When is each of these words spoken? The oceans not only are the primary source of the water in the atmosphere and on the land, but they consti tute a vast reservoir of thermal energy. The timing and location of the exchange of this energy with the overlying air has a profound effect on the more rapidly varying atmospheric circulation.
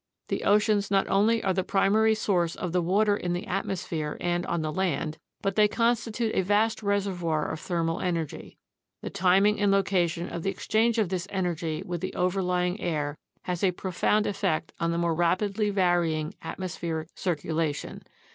The 0.29 0.43
oceans 0.45 0.89
not 0.89 1.07
only 1.09 1.43
are 1.43 1.53
the 1.53 1.63
primary 1.63 2.15
source 2.15 2.55
of 2.55 2.71
the 2.71 2.81
water 2.81 3.15
in 3.15 3.33
the 3.33 3.45
atmosphere 3.45 4.17
and 4.19 4.47
on 4.47 4.63
the 4.63 4.71
land, 4.71 5.19
but 5.43 5.55
they 5.55 5.67
consti 5.67 6.11
tute 6.11 6.33
a 6.33 6.41
vast 6.41 6.81
reservoir 6.81 7.51
of 7.51 7.59
thermal 7.59 7.99
energy. 7.99 8.57
The 9.03 9.11
timing 9.11 9.59
and 9.59 9.69
location 9.71 10.27
of 10.27 10.41
the 10.41 10.49
exchange 10.49 10.97
of 10.97 11.09
this 11.09 11.27
energy 11.29 11.83
with 11.85 12.01
the 12.01 12.15
overlying 12.15 12.81
air 12.81 13.19
has 13.43 13.63
a 13.63 13.73
profound 13.73 14.25
effect 14.25 14.73
on 14.79 14.89
the 14.91 14.97
more 14.97 15.13
rapidly 15.13 15.69
varying 15.69 16.33
atmospheric 16.41 17.09
circulation. 17.13 18.01